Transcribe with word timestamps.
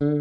Salut, 0.00 0.12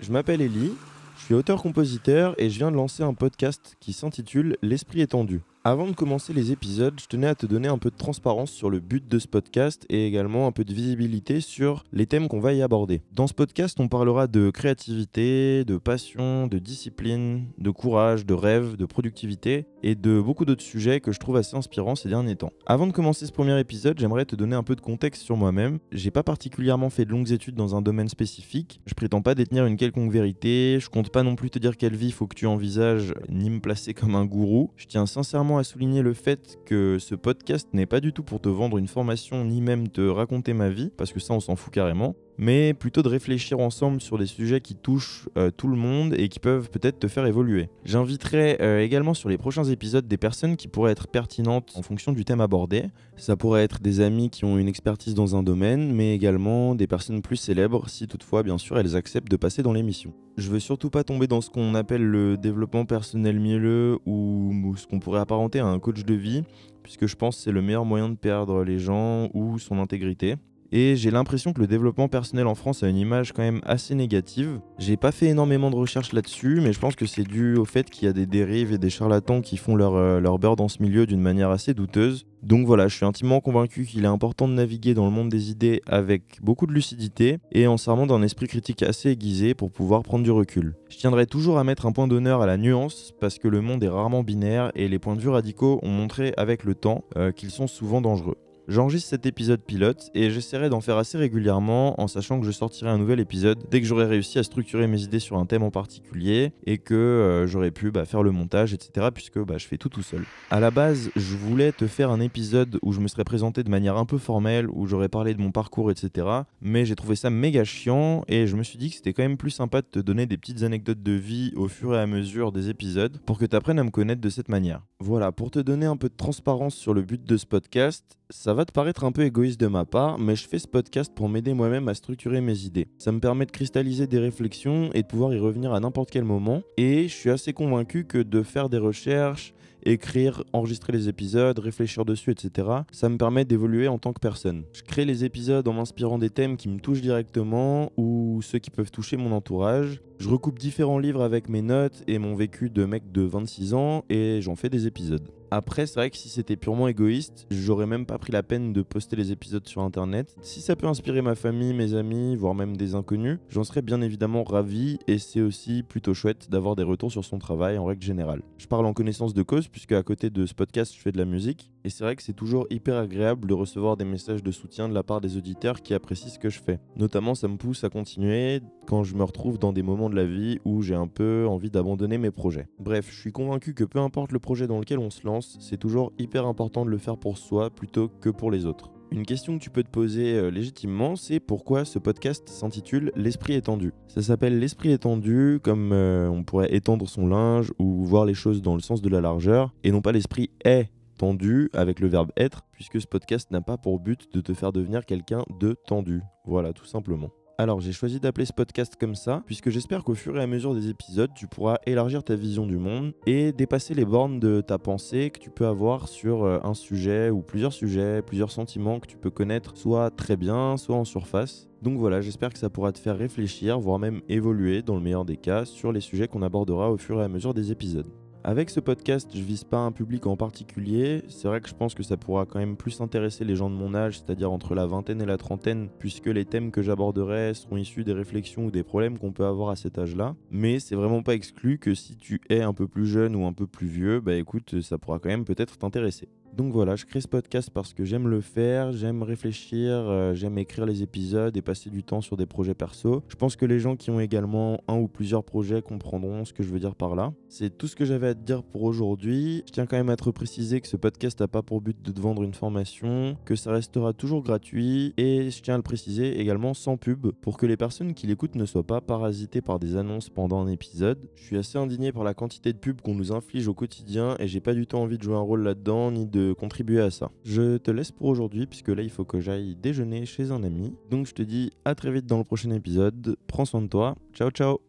je 0.00 0.10
m'appelle 0.10 0.40
Ellie, 0.40 0.72
je 1.18 1.24
suis 1.24 1.34
auteur-compositeur 1.34 2.34
et 2.38 2.48
je 2.48 2.56
viens 2.56 2.70
de 2.70 2.76
lancer 2.76 3.02
un 3.02 3.12
podcast 3.12 3.76
qui 3.78 3.92
s'intitule 3.92 4.56
L'Esprit 4.62 5.02
étendu. 5.02 5.42
Avant 5.64 5.88
de 5.88 5.96
commencer 5.96 6.32
les 6.32 6.52
épisodes, 6.52 6.94
je 6.98 7.08
tenais 7.08 7.26
à 7.26 7.34
te 7.34 7.44
donner 7.44 7.66
un 7.66 7.76
peu 7.76 7.90
de 7.90 7.96
transparence 7.96 8.52
sur 8.52 8.70
le 8.70 8.78
but 8.78 9.08
de 9.08 9.18
ce 9.18 9.26
podcast 9.26 9.84
et 9.90 10.06
également 10.06 10.46
un 10.46 10.52
peu 10.52 10.62
de 10.62 10.72
visibilité 10.72 11.40
sur 11.40 11.82
les 11.92 12.06
thèmes 12.06 12.28
qu'on 12.28 12.38
va 12.38 12.52
y 12.52 12.62
aborder. 12.62 13.02
Dans 13.12 13.26
ce 13.26 13.34
podcast, 13.34 13.80
on 13.80 13.88
parlera 13.88 14.28
de 14.28 14.50
créativité, 14.50 15.64
de 15.64 15.76
passion, 15.76 16.46
de 16.46 16.60
discipline, 16.60 17.46
de 17.58 17.70
courage, 17.70 18.24
de 18.24 18.32
rêve, 18.32 18.76
de 18.76 18.86
productivité 18.86 19.66
et 19.86 19.94
de 19.94 20.20
beaucoup 20.20 20.44
d'autres 20.44 20.64
sujets 20.64 20.98
que 20.98 21.12
je 21.12 21.20
trouve 21.20 21.36
assez 21.36 21.56
inspirants 21.56 21.94
ces 21.94 22.08
derniers 22.08 22.34
temps. 22.34 22.52
Avant 22.66 22.88
de 22.88 22.92
commencer 22.92 23.24
ce 23.24 23.30
premier 23.30 23.56
épisode, 23.60 24.00
j'aimerais 24.00 24.24
te 24.24 24.34
donner 24.34 24.56
un 24.56 24.64
peu 24.64 24.74
de 24.74 24.80
contexte 24.80 25.22
sur 25.22 25.36
moi-même. 25.36 25.78
J'ai 25.92 26.10
pas 26.10 26.24
particulièrement 26.24 26.90
fait 26.90 27.04
de 27.04 27.10
longues 27.10 27.30
études 27.30 27.54
dans 27.54 27.76
un 27.76 27.82
domaine 27.82 28.08
spécifique, 28.08 28.80
je 28.84 28.94
prétends 28.94 29.22
pas 29.22 29.36
détenir 29.36 29.64
une 29.64 29.76
quelconque 29.76 30.10
vérité, 30.10 30.78
je 30.80 30.90
compte 30.90 31.10
pas 31.10 31.22
non 31.22 31.36
plus 31.36 31.50
te 31.50 31.60
dire 31.60 31.76
quelle 31.76 31.94
vie 31.94 32.10
faut 32.10 32.26
que 32.26 32.34
tu 32.34 32.46
envisages, 32.46 33.14
ni 33.28 33.48
me 33.48 33.60
placer 33.60 33.94
comme 33.94 34.16
un 34.16 34.24
gourou. 34.24 34.72
Je 34.74 34.86
tiens 34.86 35.06
sincèrement 35.06 35.58
à 35.58 35.62
souligner 35.62 36.02
le 36.02 36.14
fait 36.14 36.58
que 36.66 36.98
ce 36.98 37.14
podcast 37.14 37.68
n'est 37.72 37.86
pas 37.86 38.00
du 38.00 38.12
tout 38.12 38.24
pour 38.24 38.40
te 38.40 38.48
vendre 38.48 38.78
une 38.78 38.88
formation 38.88 39.44
ni 39.44 39.60
même 39.60 39.86
te 39.86 40.00
raconter 40.00 40.52
ma 40.52 40.68
vie, 40.68 40.90
parce 40.96 41.12
que 41.12 41.20
ça 41.20 41.32
on 41.32 41.40
s'en 41.40 41.54
fout 41.54 41.72
carrément, 41.72 42.16
mais 42.38 42.74
plutôt 42.74 43.02
de 43.02 43.08
réfléchir 43.08 43.60
ensemble 43.60 44.00
sur 44.00 44.18
des 44.18 44.26
sujets 44.26 44.60
qui 44.60 44.74
touchent 44.74 45.28
euh, 45.38 45.52
tout 45.56 45.68
le 45.68 45.76
monde 45.76 46.12
et 46.18 46.28
qui 46.28 46.40
peuvent 46.40 46.70
peut-être 46.70 46.98
te 46.98 47.08
faire 47.08 47.24
évoluer. 47.24 47.68
J'inviterai 47.84 48.58
euh, 48.60 48.80
également 48.80 49.14
sur 49.14 49.28
les 49.28 49.38
prochains 49.38 49.62
épisodes 49.62 49.75
des 49.76 50.16
personnes 50.16 50.56
qui 50.56 50.68
pourraient 50.68 50.92
être 50.92 51.08
pertinentes 51.08 51.72
en 51.76 51.82
fonction 51.82 52.12
du 52.12 52.24
thème 52.24 52.40
abordé. 52.40 52.86
Ça 53.16 53.36
pourrait 53.36 53.62
être 53.62 53.80
des 53.80 54.00
amis 54.00 54.30
qui 54.30 54.44
ont 54.44 54.58
une 54.58 54.68
expertise 54.68 55.14
dans 55.14 55.36
un 55.36 55.42
domaine, 55.42 55.92
mais 55.92 56.14
également 56.14 56.74
des 56.74 56.86
personnes 56.86 57.22
plus 57.22 57.36
célèbres 57.36 57.88
si 57.88 58.06
toutefois 58.06 58.42
bien 58.42 58.58
sûr 58.58 58.78
elles 58.78 58.96
acceptent 58.96 59.30
de 59.30 59.36
passer 59.36 59.62
dans 59.62 59.72
l'émission. 59.72 60.12
Je 60.36 60.50
veux 60.50 60.60
surtout 60.60 60.90
pas 60.90 61.04
tomber 61.04 61.26
dans 61.26 61.40
ce 61.40 61.50
qu'on 61.50 61.74
appelle 61.74 62.04
le 62.04 62.36
développement 62.36 62.84
personnel 62.84 63.40
mielleux 63.40 63.98
ou 64.04 64.74
ce 64.76 64.86
qu'on 64.86 64.98
pourrait 64.98 65.20
apparenter 65.20 65.60
à 65.60 65.66
un 65.66 65.78
coach 65.78 66.04
de 66.04 66.14
vie, 66.14 66.42
puisque 66.82 67.06
je 67.06 67.16
pense 67.16 67.36
que 67.36 67.42
c'est 67.42 67.52
le 67.52 67.62
meilleur 67.62 67.84
moyen 67.84 68.08
de 68.08 68.16
perdre 68.16 68.64
les 68.64 68.78
gens 68.78 69.28
ou 69.32 69.58
son 69.58 69.78
intégrité. 69.78 70.36
Et 70.72 70.96
j'ai 70.96 71.10
l'impression 71.10 71.52
que 71.52 71.60
le 71.60 71.66
développement 71.66 72.08
personnel 72.08 72.46
en 72.46 72.54
France 72.54 72.82
a 72.82 72.88
une 72.88 72.96
image 72.96 73.32
quand 73.32 73.42
même 73.42 73.60
assez 73.64 73.94
négative. 73.94 74.60
J'ai 74.78 74.96
pas 74.96 75.12
fait 75.12 75.26
énormément 75.26 75.70
de 75.70 75.76
recherches 75.76 76.12
là-dessus, 76.12 76.60
mais 76.60 76.72
je 76.72 76.80
pense 76.80 76.96
que 76.96 77.06
c'est 77.06 77.24
dû 77.24 77.56
au 77.56 77.64
fait 77.64 77.88
qu'il 77.90 78.06
y 78.06 78.08
a 78.08 78.12
des 78.12 78.26
dérives 78.26 78.72
et 78.72 78.78
des 78.78 78.90
charlatans 78.90 79.40
qui 79.40 79.56
font 79.56 79.76
leur, 79.76 79.94
euh, 79.94 80.20
leur 80.20 80.38
beurre 80.38 80.56
dans 80.56 80.68
ce 80.68 80.82
milieu 80.82 81.06
d'une 81.06 81.20
manière 81.20 81.50
assez 81.50 81.74
douteuse. 81.74 82.26
Donc 82.42 82.66
voilà, 82.66 82.86
je 82.86 82.94
suis 82.94 83.04
intimement 83.04 83.40
convaincu 83.40 83.86
qu'il 83.86 84.04
est 84.04 84.08
important 84.08 84.46
de 84.46 84.52
naviguer 84.52 84.94
dans 84.94 85.04
le 85.04 85.10
monde 85.10 85.28
des 85.28 85.50
idées 85.50 85.82
avec 85.86 86.38
beaucoup 86.42 86.66
de 86.66 86.72
lucidité 86.72 87.38
et 87.50 87.66
en 87.66 87.76
s'armant 87.76 88.06
d'un 88.06 88.22
esprit 88.22 88.46
critique 88.46 88.82
assez 88.82 89.10
aiguisé 89.10 89.54
pour 89.54 89.72
pouvoir 89.72 90.02
prendre 90.02 90.22
du 90.22 90.30
recul. 90.30 90.74
Je 90.88 90.96
tiendrai 90.96 91.26
toujours 91.26 91.58
à 91.58 91.64
mettre 91.64 91.86
un 91.86 91.92
point 91.92 92.06
d'honneur 92.06 92.42
à 92.42 92.46
la 92.46 92.56
nuance 92.56 93.12
parce 93.20 93.38
que 93.38 93.48
le 93.48 93.62
monde 93.62 93.82
est 93.82 93.88
rarement 93.88 94.22
binaire 94.22 94.70
et 94.74 94.86
les 94.86 94.98
points 94.98 95.16
de 95.16 95.20
vue 95.20 95.28
radicaux 95.28 95.80
ont 95.82 95.90
montré 95.90 96.34
avec 96.36 96.62
le 96.62 96.74
temps 96.74 97.02
euh, 97.16 97.32
qu'ils 97.32 97.50
sont 97.50 97.66
souvent 97.66 98.00
dangereux. 98.00 98.36
J'enregistre 98.68 99.10
cet 99.10 99.26
épisode 99.26 99.60
pilote 99.60 100.10
et 100.12 100.28
j'essaierai 100.28 100.68
d'en 100.70 100.80
faire 100.80 100.96
assez 100.96 101.16
régulièrement 101.16 102.00
en 102.00 102.08
sachant 102.08 102.40
que 102.40 102.46
je 102.46 102.50
sortirai 102.50 102.90
un 102.90 102.98
nouvel 102.98 103.20
épisode 103.20 103.62
dès 103.70 103.80
que 103.80 103.86
j'aurai 103.86 104.06
réussi 104.06 104.40
à 104.40 104.42
structurer 104.42 104.88
mes 104.88 105.02
idées 105.02 105.20
sur 105.20 105.38
un 105.38 105.46
thème 105.46 105.62
en 105.62 105.70
particulier 105.70 106.52
et 106.66 106.78
que 106.78 106.94
euh, 106.94 107.46
j'aurai 107.46 107.70
pu 107.70 107.92
bah, 107.92 108.04
faire 108.04 108.24
le 108.24 108.32
montage, 108.32 108.74
etc. 108.74 109.10
puisque 109.14 109.38
bah, 109.38 109.56
je 109.56 109.68
fais 109.68 109.78
tout 109.78 109.88
tout 109.88 110.02
seul. 110.02 110.24
À 110.50 110.58
la 110.58 110.72
base, 110.72 111.10
je 111.14 111.36
voulais 111.36 111.70
te 111.70 111.86
faire 111.86 112.10
un 112.10 112.18
épisode 112.18 112.80
où 112.82 112.90
je 112.90 112.98
me 112.98 113.06
serais 113.06 113.22
présenté 113.22 113.62
de 113.62 113.70
manière 113.70 113.98
un 113.98 114.04
peu 114.04 114.18
formelle, 114.18 114.68
où 114.70 114.88
j'aurais 114.88 115.08
parlé 115.08 115.34
de 115.34 115.40
mon 115.40 115.52
parcours, 115.52 115.92
etc. 115.92 116.26
Mais 116.60 116.84
j'ai 116.84 116.96
trouvé 116.96 117.14
ça 117.14 117.30
méga 117.30 117.62
chiant 117.62 118.24
et 118.26 118.48
je 118.48 118.56
me 118.56 118.64
suis 118.64 118.78
dit 118.78 118.90
que 118.90 118.96
c'était 118.96 119.12
quand 119.12 119.22
même 119.22 119.36
plus 119.36 119.50
sympa 119.50 119.80
de 119.80 119.86
te 119.86 120.00
donner 120.00 120.26
des 120.26 120.38
petites 120.38 120.64
anecdotes 120.64 121.04
de 121.04 121.12
vie 121.12 121.52
au 121.54 121.68
fur 121.68 121.94
et 121.94 122.00
à 122.00 122.06
mesure 122.08 122.50
des 122.50 122.68
épisodes 122.68 123.16
pour 123.26 123.38
que 123.38 123.44
tu 123.44 123.54
apprennes 123.54 123.78
à 123.78 123.84
me 123.84 123.90
connaître 123.90 124.20
de 124.20 124.28
cette 124.28 124.48
manière. 124.48 124.82
Voilà, 124.98 125.30
pour 125.30 125.52
te 125.52 125.60
donner 125.60 125.86
un 125.86 125.96
peu 125.96 126.08
de 126.08 126.16
transparence 126.16 126.74
sur 126.74 126.94
le 126.94 127.02
but 127.02 127.22
de 127.22 127.36
ce 127.36 127.46
podcast, 127.46 128.16
ça 128.30 128.54
va 128.56 128.64
te 128.64 128.72
paraître 128.72 129.04
un 129.04 129.12
peu 129.12 129.22
égoïste 129.22 129.60
de 129.60 129.66
ma 129.66 129.84
part, 129.84 130.18
mais 130.18 130.34
je 130.34 130.48
fais 130.48 130.58
ce 130.58 130.66
podcast 130.66 131.12
pour 131.14 131.28
m'aider 131.28 131.52
moi-même 131.52 131.88
à 131.88 131.94
structurer 131.94 132.40
mes 132.40 132.60
idées. 132.60 132.88
Ça 132.96 133.12
me 133.12 133.20
permet 133.20 133.44
de 133.44 133.50
cristalliser 133.50 134.06
des 134.06 134.18
réflexions 134.18 134.88
et 134.94 135.02
de 135.02 135.06
pouvoir 135.06 135.34
y 135.34 135.38
revenir 135.38 135.74
à 135.74 135.80
n'importe 135.80 136.10
quel 136.10 136.24
moment. 136.24 136.62
Et 136.78 137.06
je 137.06 137.14
suis 137.14 137.28
assez 137.28 137.52
convaincu 137.52 138.06
que 138.06 138.16
de 138.16 138.42
faire 138.42 138.70
des 138.70 138.78
recherches, 138.78 139.52
écrire, 139.86 140.44
enregistrer 140.52 140.92
les 140.92 141.08
épisodes, 141.08 141.58
réfléchir 141.58 142.04
dessus, 142.04 142.32
etc. 142.32 142.68
Ça 142.90 143.08
me 143.08 143.16
permet 143.16 143.44
d'évoluer 143.44 143.88
en 143.88 143.98
tant 143.98 144.12
que 144.12 144.20
personne. 144.20 144.64
Je 144.72 144.82
crée 144.82 145.04
les 145.04 145.24
épisodes 145.24 145.66
en 145.66 145.72
m'inspirant 145.72 146.18
des 146.18 146.30
thèmes 146.30 146.56
qui 146.56 146.68
me 146.68 146.78
touchent 146.78 147.00
directement 147.00 147.92
ou 147.96 148.40
ceux 148.42 148.58
qui 148.58 148.70
peuvent 148.70 148.90
toucher 148.90 149.16
mon 149.16 149.32
entourage. 149.32 150.02
Je 150.18 150.28
recoupe 150.28 150.58
différents 150.58 150.98
livres 150.98 151.22
avec 151.22 151.48
mes 151.48 151.62
notes 151.62 152.02
et 152.06 152.18
mon 152.18 152.34
vécu 152.34 152.70
de 152.70 152.84
mec 152.84 153.12
de 153.12 153.22
26 153.22 153.74
ans 153.74 154.04
et 154.08 154.40
j'en 154.40 154.56
fais 154.56 154.70
des 154.70 154.86
épisodes. 154.86 155.30
Après, 155.50 155.86
c'est 155.86 156.00
vrai 156.00 156.10
que 156.10 156.16
si 156.16 156.28
c'était 156.28 156.56
purement 156.56 156.88
égoïste, 156.88 157.46
j'aurais 157.50 157.86
même 157.86 158.04
pas 158.04 158.18
pris 158.18 158.32
la 158.32 158.42
peine 158.42 158.72
de 158.72 158.82
poster 158.82 159.14
les 159.14 159.30
épisodes 159.30 159.66
sur 159.66 159.82
internet. 159.82 160.34
Si 160.40 160.60
ça 160.60 160.74
peut 160.74 160.88
inspirer 160.88 161.22
ma 161.22 161.34
famille, 161.34 161.72
mes 161.72 161.94
amis, 161.94 162.34
voire 162.34 162.54
même 162.54 162.76
des 162.76 162.94
inconnus, 162.94 163.38
j'en 163.48 163.62
serais 163.62 163.82
bien 163.82 164.00
évidemment 164.00 164.42
ravi 164.42 164.98
et 165.06 165.18
c'est 165.18 165.40
aussi 165.40 165.82
plutôt 165.82 166.14
chouette 166.14 166.50
d'avoir 166.50 166.74
des 166.74 166.82
retours 166.82 167.12
sur 167.12 167.24
son 167.24 167.38
travail 167.38 167.78
en 167.78 167.84
règle 167.84 168.02
générale. 168.02 168.42
Je 168.58 168.66
parle 168.66 168.86
en 168.86 168.92
connaissance 168.92 169.34
de 169.34 169.42
cause 169.42 169.68
puisque 169.76 169.92
à 169.92 170.02
côté 170.02 170.30
de 170.30 170.46
ce 170.46 170.54
podcast, 170.54 170.94
je 170.96 171.00
fais 171.02 171.12
de 171.12 171.18
la 171.18 171.26
musique 171.26 171.70
et 171.84 171.90
c'est 171.90 172.02
vrai 172.02 172.16
que 172.16 172.22
c'est 172.22 172.32
toujours 172.32 172.66
hyper 172.70 172.96
agréable 172.96 173.46
de 173.46 173.52
recevoir 173.52 173.98
des 173.98 174.06
messages 174.06 174.42
de 174.42 174.50
soutien 174.50 174.88
de 174.88 174.94
la 174.94 175.02
part 175.02 175.20
des 175.20 175.36
auditeurs 175.36 175.82
qui 175.82 175.92
apprécient 175.92 176.30
ce 176.30 176.38
que 176.38 176.48
je 176.48 176.60
fais. 176.60 176.80
Notamment, 176.96 177.34
ça 177.34 177.46
me 177.46 177.58
pousse 177.58 177.84
à 177.84 177.90
continuer 177.90 178.62
quand 178.86 179.04
je 179.04 179.14
me 179.14 179.22
retrouve 179.22 179.58
dans 179.58 179.74
des 179.74 179.82
moments 179.82 180.08
de 180.08 180.16
la 180.16 180.24
vie 180.24 180.60
où 180.64 180.80
j'ai 180.80 180.94
un 180.94 181.08
peu 181.08 181.46
envie 181.46 181.68
d'abandonner 181.68 182.16
mes 182.16 182.30
projets. 182.30 182.68
Bref, 182.78 183.10
je 183.10 183.20
suis 183.20 183.32
convaincu 183.32 183.74
que 183.74 183.84
peu 183.84 183.98
importe 183.98 184.32
le 184.32 184.38
projet 184.38 184.66
dans 184.66 184.78
lequel 184.78 184.98
on 184.98 185.10
se 185.10 185.26
lance, 185.26 185.58
c'est 185.60 185.76
toujours 185.76 186.10
hyper 186.18 186.46
important 186.46 186.86
de 186.86 186.90
le 186.90 186.96
faire 186.96 187.18
pour 187.18 187.36
soi 187.36 187.68
plutôt 187.68 188.08
que 188.08 188.30
pour 188.30 188.50
les 188.50 188.64
autres. 188.64 188.95
Une 189.12 189.24
question 189.24 189.56
que 189.56 189.62
tu 189.62 189.70
peux 189.70 189.84
te 189.84 189.90
poser 189.90 190.34
euh, 190.34 190.50
légitimement, 190.50 191.14
c'est 191.14 191.38
pourquoi 191.38 191.84
ce 191.84 191.98
podcast 191.98 192.48
s'intitule 192.48 193.12
L'esprit 193.14 193.54
étendu? 193.54 193.92
Ça 194.08 194.20
s'appelle 194.20 194.58
L'esprit 194.58 194.90
étendu 194.90 195.60
comme 195.62 195.92
euh, 195.92 196.28
on 196.28 196.42
pourrait 196.42 196.74
étendre 196.74 197.08
son 197.08 197.28
linge 197.28 197.72
ou 197.78 198.04
voir 198.04 198.24
les 198.24 198.34
choses 198.34 198.62
dans 198.62 198.74
le 198.74 198.80
sens 198.80 199.02
de 199.02 199.08
la 199.08 199.20
largeur, 199.20 199.72
et 199.84 199.92
non 199.92 200.02
pas 200.02 200.12
l'esprit 200.12 200.50
est 200.64 200.90
tendu 201.18 201.70
avec 201.72 202.00
le 202.00 202.08
verbe 202.08 202.32
être, 202.36 202.66
puisque 202.72 203.00
ce 203.00 203.06
podcast 203.06 203.50
n'a 203.52 203.60
pas 203.60 203.78
pour 203.78 204.00
but 204.00 204.32
de 204.34 204.40
te 204.40 204.52
faire 204.54 204.72
devenir 204.72 205.06
quelqu'un 205.06 205.44
de 205.60 205.76
tendu. 205.86 206.20
Voilà, 206.44 206.72
tout 206.72 206.84
simplement. 206.84 207.30
Alors 207.58 207.80
j'ai 207.80 207.92
choisi 207.92 208.20
d'appeler 208.20 208.44
ce 208.44 208.52
podcast 208.52 208.96
comme 209.00 209.14
ça, 209.14 209.42
puisque 209.46 209.70
j'espère 209.70 210.04
qu'au 210.04 210.14
fur 210.14 210.36
et 210.36 210.42
à 210.42 210.46
mesure 210.46 210.74
des 210.74 210.90
épisodes, 210.90 211.30
tu 211.34 211.46
pourras 211.46 211.78
élargir 211.86 212.22
ta 212.22 212.34
vision 212.34 212.66
du 212.66 212.76
monde 212.76 213.14
et 213.24 213.52
dépasser 213.52 213.94
les 213.94 214.04
bornes 214.04 214.38
de 214.38 214.60
ta 214.60 214.76
pensée 214.76 215.30
que 215.30 215.38
tu 215.38 215.48
peux 215.48 215.66
avoir 215.66 216.06
sur 216.06 216.44
euh, 216.44 216.58
un 216.64 216.74
sujet 216.74 217.30
ou 217.30 217.40
plusieurs 217.40 217.72
sujets, 217.72 218.20
plusieurs 218.20 218.50
sentiments 218.50 219.00
que 219.00 219.06
tu 219.06 219.16
peux 219.16 219.30
connaître 219.30 219.74
soit 219.74 220.10
très 220.10 220.36
bien, 220.36 220.76
soit 220.76 220.96
en 220.96 221.06
surface. 221.06 221.66
Donc 221.80 221.96
voilà, 221.96 222.20
j'espère 222.20 222.52
que 222.52 222.58
ça 222.58 222.68
pourra 222.68 222.92
te 222.92 222.98
faire 222.98 223.16
réfléchir, 223.16 223.80
voire 223.80 223.98
même 223.98 224.20
évoluer 224.28 224.82
dans 224.82 224.94
le 224.94 225.00
meilleur 225.00 225.24
des 225.24 225.38
cas 225.38 225.64
sur 225.64 225.92
les 225.92 226.00
sujets 226.00 226.28
qu'on 226.28 226.42
abordera 226.42 226.90
au 226.90 226.98
fur 226.98 227.22
et 227.22 227.24
à 227.24 227.28
mesure 227.28 227.54
des 227.54 227.72
épisodes. 227.72 228.10
Avec 228.48 228.70
ce 228.70 228.78
podcast, 228.78 229.28
je 229.34 229.40
vise 229.40 229.64
pas 229.64 229.78
un 229.78 229.90
public 229.90 230.24
en 230.24 230.36
particulier. 230.36 231.24
C'est 231.26 231.48
vrai 231.48 231.60
que 231.60 231.68
je 231.68 231.74
pense 231.74 231.96
que 231.96 232.04
ça 232.04 232.16
pourra 232.16 232.46
quand 232.46 232.60
même 232.60 232.76
plus 232.76 233.00
intéresser 233.00 233.44
les 233.44 233.56
gens 233.56 233.68
de 233.68 233.74
mon 233.74 233.92
âge, 233.92 234.20
c'est-à-dire 234.20 234.52
entre 234.52 234.76
la 234.76 234.86
vingtaine 234.86 235.20
et 235.20 235.26
la 235.26 235.36
trentaine, 235.36 235.88
puisque 235.98 236.26
les 236.26 236.44
thèmes 236.44 236.70
que 236.70 236.80
j'aborderai 236.80 237.54
seront 237.54 237.76
issus 237.76 238.04
des 238.04 238.12
réflexions 238.12 238.66
ou 238.66 238.70
des 238.70 238.84
problèmes 238.84 239.18
qu'on 239.18 239.32
peut 239.32 239.46
avoir 239.46 239.70
à 239.70 239.74
cet 239.74 239.98
âge-là. 239.98 240.36
Mais 240.52 240.78
c'est 240.78 240.94
vraiment 240.94 241.24
pas 241.24 241.34
exclu 241.34 241.78
que 241.78 241.92
si 241.96 242.16
tu 242.16 242.40
es 242.48 242.62
un 242.62 242.72
peu 242.72 242.86
plus 242.86 243.08
jeune 243.08 243.34
ou 243.34 243.46
un 243.46 243.52
peu 243.52 243.66
plus 243.66 243.88
vieux, 243.88 244.20
bah 244.20 244.36
écoute, 244.36 244.80
ça 244.80 244.96
pourra 244.96 245.18
quand 245.18 245.28
même 245.28 245.44
peut-être 245.44 245.76
t'intéresser. 245.76 246.28
Donc 246.56 246.72
voilà, 246.72 246.96
je 246.96 247.04
crée 247.04 247.20
ce 247.20 247.28
podcast 247.28 247.68
parce 247.68 247.92
que 247.92 248.06
j'aime 248.06 248.28
le 248.28 248.40
faire, 248.40 248.90
j'aime 248.92 249.22
réfléchir, 249.22 249.92
euh, 249.92 250.32
j'aime 250.32 250.56
écrire 250.56 250.86
les 250.86 251.02
épisodes 251.02 251.54
et 251.54 251.60
passer 251.60 251.90
du 251.90 252.02
temps 252.02 252.22
sur 252.22 252.38
des 252.38 252.46
projets 252.46 252.72
perso. 252.72 253.22
Je 253.28 253.34
pense 253.34 253.56
que 253.56 253.66
les 253.66 253.78
gens 253.78 253.94
qui 253.94 254.10
ont 254.10 254.20
également 254.20 254.80
un 254.88 254.96
ou 254.96 255.06
plusieurs 255.06 255.44
projets 255.44 255.82
comprendront 255.82 256.46
ce 256.46 256.54
que 256.54 256.62
je 256.62 256.70
veux 256.70 256.78
dire 256.78 256.94
par 256.94 257.14
là. 257.14 257.34
C'est 257.50 257.76
tout 257.76 257.86
ce 257.86 257.94
que 257.94 258.06
j'avais 258.06 258.28
à 258.28 258.34
te 258.34 258.40
dire 258.40 258.62
pour 258.62 258.84
aujourd'hui. 258.84 259.64
Je 259.66 259.72
tiens 259.72 259.84
quand 259.84 259.98
même 259.98 260.08
à 260.08 260.16
te 260.16 260.30
préciser 260.30 260.80
que 260.80 260.88
ce 260.88 260.96
podcast 260.96 261.38
n'a 261.40 261.46
pas 261.46 261.60
pour 261.60 261.82
but 261.82 262.00
de 262.00 262.10
te 262.10 262.20
vendre 262.20 262.42
une 262.42 262.54
formation, 262.54 263.36
que 263.44 263.54
ça 263.54 263.70
restera 263.72 264.14
toujours 264.14 264.42
gratuit 264.42 265.12
et 265.18 265.50
je 265.50 265.60
tiens 265.60 265.74
à 265.74 265.76
le 265.76 265.82
préciser 265.82 266.40
également 266.40 266.72
sans 266.72 266.96
pub 266.96 267.32
pour 267.42 267.58
que 267.58 267.66
les 267.66 267.76
personnes 267.76 268.14
qui 268.14 268.26
l'écoutent 268.26 268.54
ne 268.54 268.64
soient 268.64 268.86
pas 268.86 269.02
parasitées 269.02 269.60
par 269.60 269.78
des 269.78 269.94
annonces 269.96 270.30
pendant 270.30 270.58
un 270.62 270.68
épisode. 270.68 271.18
Je 271.34 271.44
suis 271.44 271.58
assez 271.58 271.76
indigné 271.76 272.12
par 272.12 272.24
la 272.24 272.32
quantité 272.32 272.72
de 272.72 272.78
pubs 272.78 273.02
qu'on 273.02 273.14
nous 273.14 273.32
inflige 273.32 273.68
au 273.68 273.74
quotidien 273.74 274.36
et 274.38 274.48
j'ai 274.48 274.60
pas 274.60 274.72
du 274.72 274.86
tout 274.86 274.96
envie 274.96 275.18
de 275.18 275.22
jouer 275.22 275.36
un 275.36 275.40
rôle 275.40 275.62
là-dedans 275.62 276.10
ni 276.10 276.24
contribuer 276.52 277.00
à 277.00 277.10
ça. 277.10 277.30
Je 277.44 277.76
te 277.78 277.90
laisse 277.90 278.12
pour 278.12 278.26
aujourd'hui 278.28 278.66
puisque 278.66 278.88
là 278.88 279.02
il 279.02 279.10
faut 279.10 279.24
que 279.24 279.40
j'aille 279.40 279.76
déjeuner 279.76 280.26
chez 280.26 280.50
un 280.50 280.62
ami. 280.62 280.94
Donc 281.10 281.26
je 281.26 281.34
te 281.34 281.42
dis 281.42 281.70
à 281.84 281.94
très 281.94 282.10
vite 282.10 282.26
dans 282.26 282.38
le 282.38 282.44
prochain 282.44 282.70
épisode. 282.70 283.36
Prends 283.46 283.64
soin 283.64 283.82
de 283.82 283.88
toi. 283.88 284.16
Ciao 284.32 284.50
ciao 284.50 284.85